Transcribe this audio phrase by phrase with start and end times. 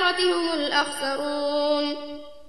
[0.00, 1.86] الآخرة هم الأخسرون.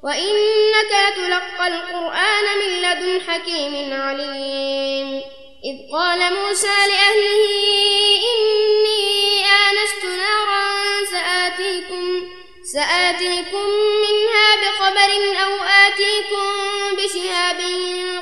[0.03, 5.21] وإنك لتلقى القرآن من لدن حكيم عليم.
[5.65, 7.43] إذ قال موسى لأهله
[8.31, 10.65] إني آنست نارا
[11.11, 12.05] سآتيكم
[12.73, 13.67] سآتيكم
[14.03, 15.11] منها بخبر
[15.43, 16.47] أو آتيكم
[16.97, 17.59] بشهاب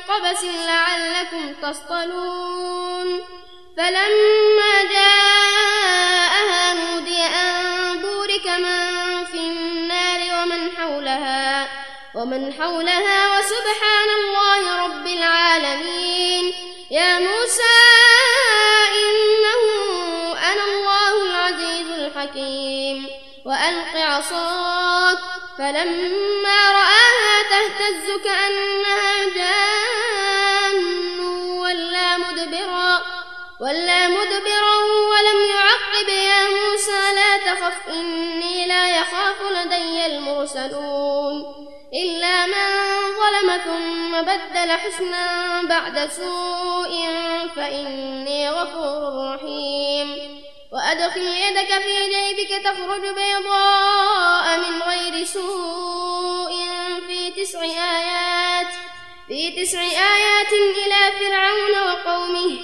[0.08, 3.20] قبس لعلكم تصطلون.
[3.76, 6.19] فلما جاءها
[11.20, 11.68] حولها
[12.14, 16.54] ومن حولها وسبحان الله رب العالمين.
[16.90, 17.80] يا موسى
[19.02, 19.62] إنه
[20.52, 23.06] أنا الله العزيز الحكيم.
[23.44, 25.18] وألق عصاك
[25.58, 29.09] فلما رآها تهتز كأنها
[37.60, 41.44] تخف إني لا يخاف لدي المرسلون
[41.94, 42.66] إلا من
[43.20, 47.08] ظلم ثم بدل حسنا بعد سوء
[47.56, 50.40] فإني غفور رحيم
[50.72, 56.52] وأدخل يدك في جيبك تخرج بيضاء من غير سوء
[57.06, 58.72] في تسع آيات
[59.28, 62.58] في تسع آيات إلى فرعون وقومه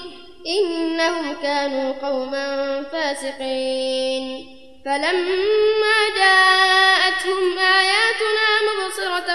[0.47, 4.56] إنهم كانوا قوما فاسقين
[4.87, 9.31] فلما جاءتهم آياتنا مبصرة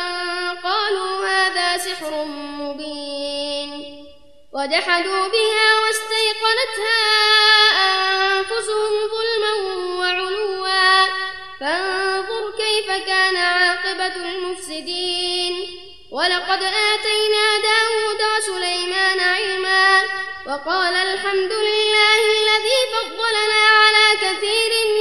[0.63, 2.25] قالوا هذا سحر
[2.61, 3.71] مبين.
[4.53, 7.03] وجحدوا بها واستيقنتها
[8.37, 9.53] أنفسهم ظلما
[9.99, 11.07] وعلوا.
[11.59, 15.53] فانظر كيف كان عاقبة المفسدين.
[16.11, 20.03] ولقد آتينا داود وسليمان علما.
[20.47, 25.00] وقال الحمد لله الذي فضلنا على كثير من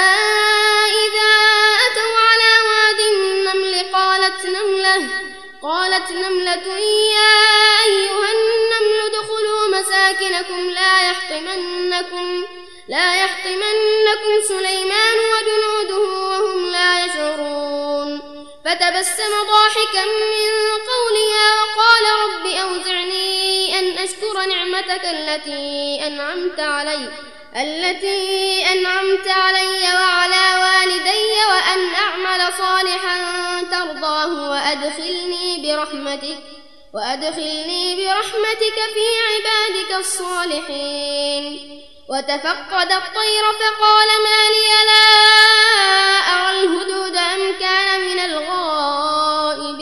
[14.53, 18.09] سليمان وجنوده وهم لا يشعرون.
[18.65, 20.53] فتبسم ضاحكا من
[20.91, 27.09] قولها وقال رب أوزعني أن أشكر نعمتك التي أنعمت علي
[27.55, 33.17] التي أنعمت علي وعلى والدي وأن أعمل صالحا
[33.71, 36.37] ترضاه وأدخلني برحمتك
[36.93, 41.45] وأدخلني برحمتك في عبادك الصالحين.
[42.11, 45.07] وتفقد الطير فقال ما لي لا
[46.33, 49.81] أرى الهدود أم كان من الغائبين.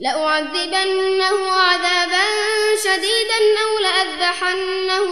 [0.00, 2.26] لأعذبنه عذابا
[2.84, 5.10] شديدا أو لأذبحنه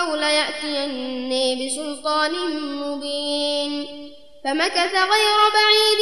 [0.00, 2.32] أو ليأتيني بسلطان
[2.80, 3.93] مبين.
[4.44, 6.00] فمكث غير بعيد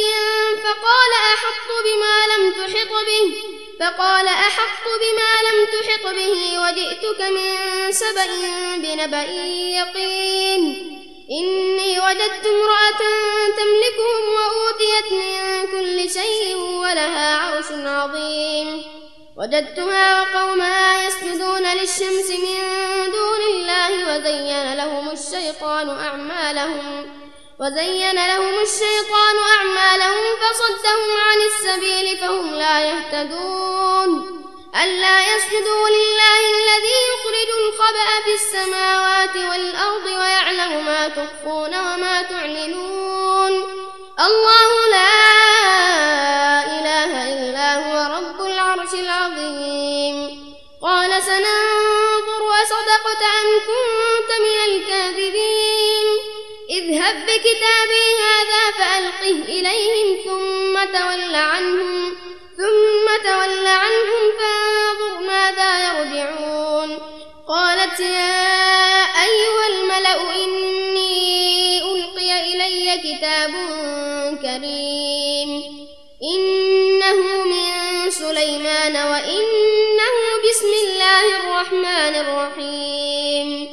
[0.63, 3.33] فقال أحط بما لم تحط به
[3.79, 8.27] فقال أحط بما لم تحط به وجئتك من سبأ
[8.77, 9.23] بنبأ
[9.79, 10.89] يقين.
[11.31, 13.01] إني وجدت امرأة
[13.57, 18.83] تملكهم وأوتيت من كل شيء ولها عرش عظيم.
[19.37, 27.22] وجدتها وقومها يسجدون للشمس من دون الله وزين لهم الشيطان أعمالهم.
[27.59, 34.09] وزين لهم الشيطان أعمالهم فصدهم عن السبيل فهم لا يهتدون.
[34.83, 43.53] ألا يسجدوا لله الذي يخرج الخبأ في السماوات والأرض ويعلم ما تخفون وما تعلنون.
[44.19, 45.13] الله لا
[46.77, 50.17] إله إلا هو رب العرش العظيم.
[50.81, 53.92] قال سننظر صدقت أم كنت
[56.93, 62.15] اذهب بكتابي هذا فألقه إليهم ثم تول عنهم
[62.57, 66.97] ثم تول عنهم فانظر ماذا يرجعون.
[67.47, 73.51] قالت يا أيها الملأ إني ألقي إلي كتاب
[74.41, 75.49] كريم.
[76.35, 80.15] إنه من سليمان وإنه
[80.49, 83.72] بسم الله الرحمن الرحيم.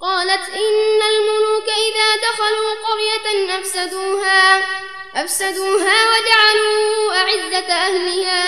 [0.00, 4.64] قالت إن الملوك إذا دخلوا قرية أفسدوها
[5.14, 8.42] أفسدوها وجعلوا أعزة أهلها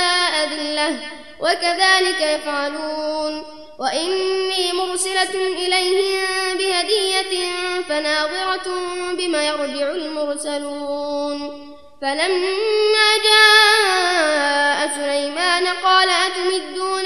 [0.44, 0.98] أذلة
[1.40, 3.44] وكذلك يفعلون.
[3.78, 7.50] وإني مرسلة إليهم بهدية
[7.88, 8.68] فناظرة
[9.12, 11.38] بما يرجع المرسلون.
[12.02, 16.97] فلما جاء سليمان قال أتمدونني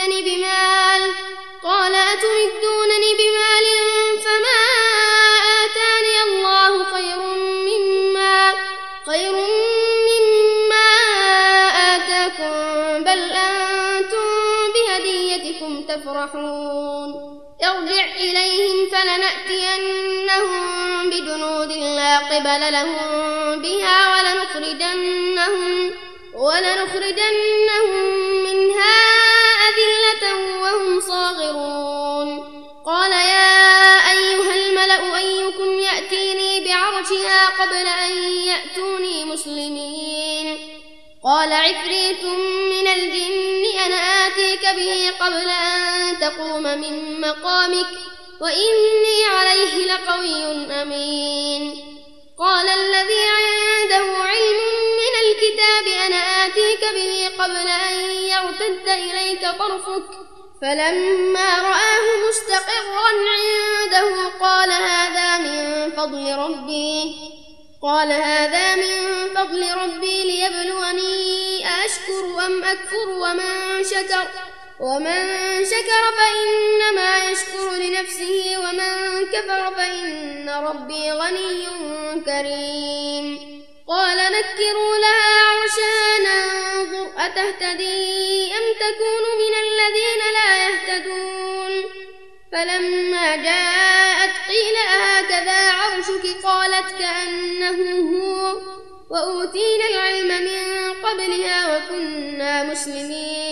[21.23, 25.93] بجنود لا قبل لهم بها ولنخرجنهم
[26.35, 28.05] ولنخرجنهم
[28.43, 28.99] منها
[29.69, 32.29] أذلة وهم صاغرون.
[32.87, 38.13] قال يا أيها الملأ أيكم يأتيني بعرشها قبل أن
[38.47, 40.59] يأتوني مسلمين.
[41.25, 42.25] قال عفريت
[42.73, 47.87] من الجن أنا آتيك به قبل أن تقوم من مقامك.
[48.43, 50.45] وإني عليه لقوي
[50.83, 51.63] أمين.
[52.39, 54.61] قال الذي عنده علم
[55.01, 60.09] من الكتاب أنا آتيك به قبل أن يرتد إليك طرفك.
[60.63, 67.15] فلما رآه مستقرا عنده قال هذا من فضل ربي.
[67.83, 74.29] قال هذا من فضل ربي ليبلوني أشكر أم أكفر ومن شكر.
[74.83, 81.67] ومن شكر فإنما يشكر لنفسه ومن كفر فإن ربي غني
[82.27, 83.39] كريم.
[83.89, 91.91] قال نكروا لها عرشها ننظر أتهتدي؟ أم تكون من الذين لا يهتدون؟
[92.53, 98.61] فلما جاءت قيل أهكذا عرشك؟ قالت كأنه هو.
[99.11, 103.52] وأوتينا العلم من قبلها وكنا مسلمين.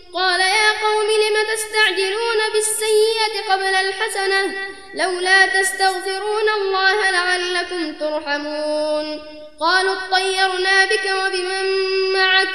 [0.13, 4.55] قال يا قوم لم تستعجلون بالسيئة قبل الحسنة؟
[4.93, 9.21] لولا تستغفرون الله لعلكم ترحمون.
[9.59, 12.49] قالوا اطيرنا بك وبمن معك.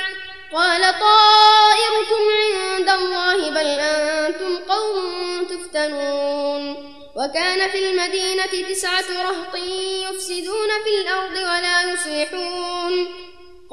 [0.52, 2.22] قال طائركم
[2.52, 6.92] عند الله بل أنتم قوم تفتنون.
[7.16, 9.54] وكان في المدينة تسعة رهط
[10.10, 12.75] يفسدون في الأرض ولا يصلحون.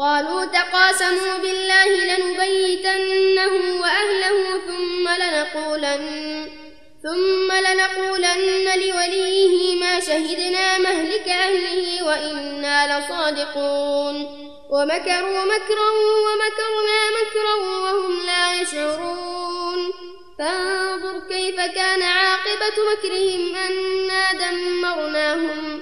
[0.03, 6.47] قالوا تقاسموا بالله لنبيتنه وأهله ثم لنقولن
[7.03, 14.15] ثم لنقولن لوليه ما شهدنا مهلك أهله وإنا لصادقون.
[14.71, 15.89] ومكروا مكرا
[16.25, 19.93] ومكرنا مكرا وهم لا يشعرون.
[20.39, 25.81] فانظر كيف كان عاقبة مكرهم أنا دمرناهم.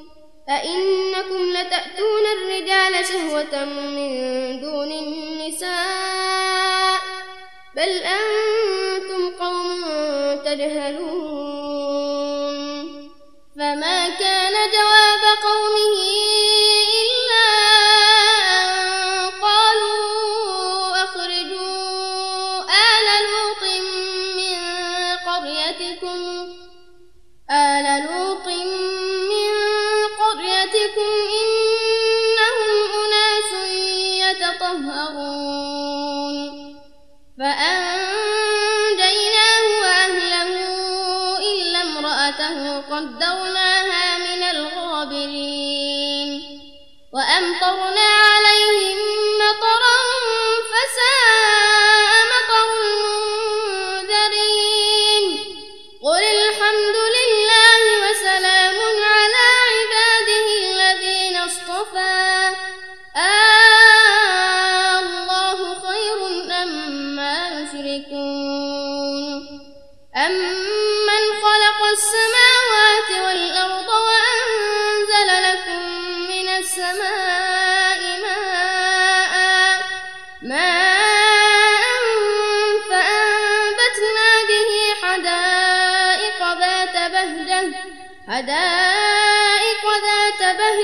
[0.57, 4.09] أئنكم لتأتون الرجال شهوة من
[4.61, 5.71] دون النساء
[7.75, 9.81] بل أنتم قوم
[10.45, 11.20] تجهلون.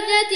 [0.07, 0.33] ذات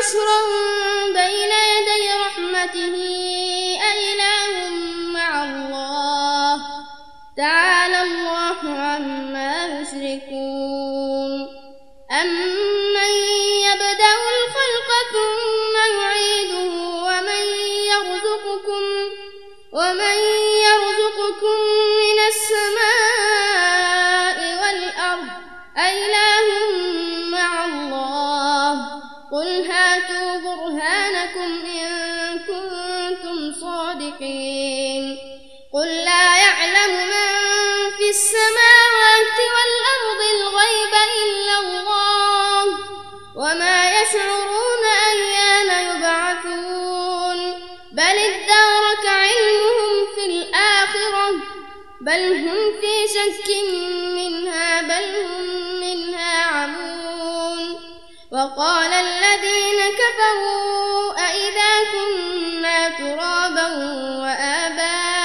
[0.00, 0.40] بشرا
[1.12, 2.96] بين يدي رحمته
[3.90, 4.70] أإله
[5.12, 6.56] مع الله؟
[7.36, 10.99] تعالى الله عما يشركون.
[34.10, 35.18] صادقين
[35.72, 37.30] قل لا يعلم من
[37.96, 42.64] في السماوات والأرض الغيب إلا الله
[43.36, 47.38] وما يشعرون أيان يبعثون.
[47.92, 51.30] بل ادارك علمهم في الآخرة
[52.00, 53.48] بل هم في شك
[54.16, 55.44] منها بل هم
[55.80, 57.80] منها عمون.
[58.32, 62.29] وقال الذين كفروا أئذا كنا
[63.00, 63.66] ترابا
[64.22, 65.24] وآباؤنا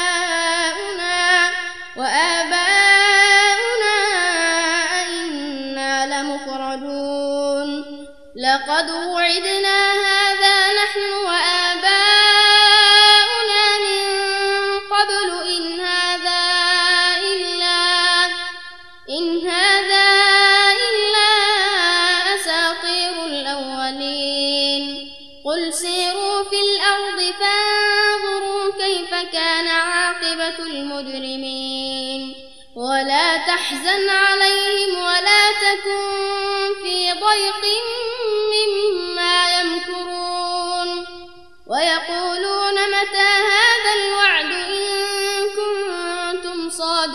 [1.98, 3.96] وآباؤنا
[5.02, 7.70] أئنا لمخرجون.
[8.36, 9.78] لقد وعدنا
[10.08, 11.25] هذا نحن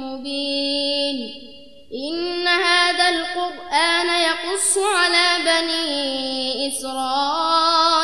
[0.00, 1.34] مبين.
[1.94, 7.95] إن هذا القرآن يقص على بني إسرائيل.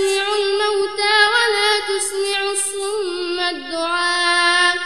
[0.00, 4.76] تسمع الموتى ولا تسمع الصم الدعاء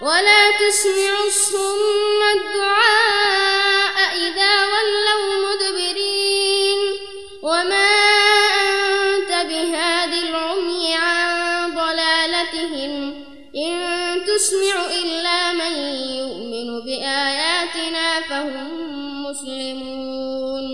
[0.00, 6.80] ولا تسمع الصم الدعاء إذا ولوا مدبرين.
[7.42, 7.90] وما
[9.16, 13.24] أنت بهاد العمي عن ضلالتهم
[13.56, 13.74] إن
[14.26, 15.72] تسمع إلا من
[16.20, 20.64] يؤمن بآياتنا فهم مسلمون.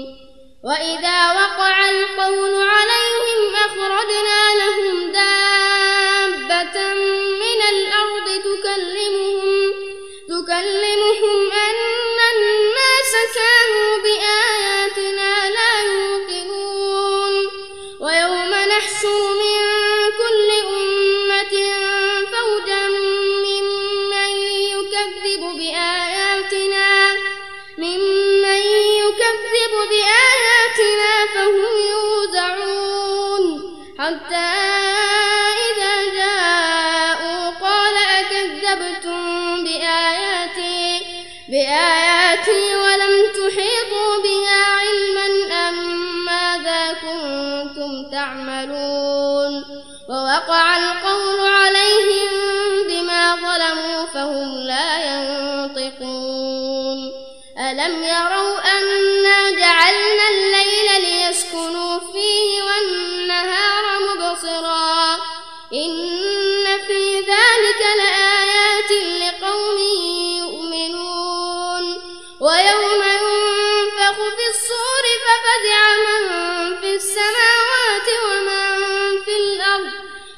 [0.64, 2.83] وإذا وقع القول عليهم
[10.64, 11.33] تكلمهم
[47.64, 49.64] كنتم تعملون
[50.08, 52.28] ووقع القول عليهم
[52.88, 56.98] بما ظلموا فهم لا ينطقون
[57.58, 60.93] ألم يروا أنا جعلنا الليل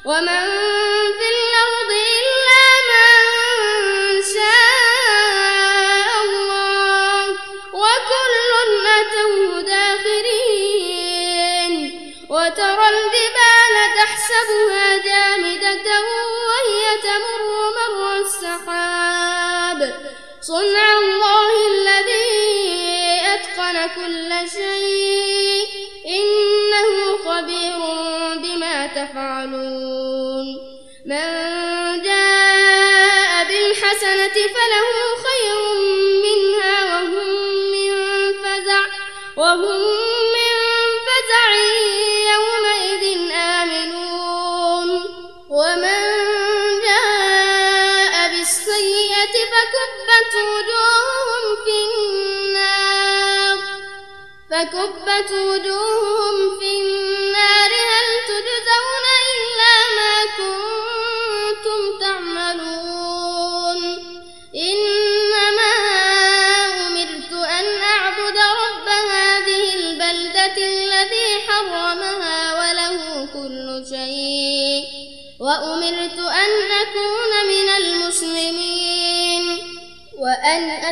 [0.07, 0.47] ومن
[1.19, 7.23] في الأرض إلا من شاء الله
[7.73, 8.49] وكل
[9.01, 10.93] أتوه داخرين
[12.29, 15.87] وترى الجبال تحسبها جامدة
[16.47, 17.43] وهي تمر
[17.77, 19.79] مر السحاب
[20.41, 22.41] صنع الله الذي
[23.33, 25.26] أتقن كل شيء
[27.37, 27.79] خبير
[28.35, 30.45] بما تفعلون.
[31.05, 34.89] من جاء بالحسنة فله
[35.25, 35.57] خير
[36.25, 37.29] منها وهم
[37.71, 37.91] من
[38.43, 38.83] فزع
[39.37, 39.81] وهم
[40.35, 40.53] من
[41.07, 41.49] فزع
[42.33, 44.89] يومئذ آمنون.
[45.49, 46.03] ومن
[46.87, 53.57] جاء بالسيئة فكبت وجوههم في النار.
[54.51, 56.66] فكبت وجوههم في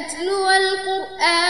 [0.06, 1.45] أتلو القرآن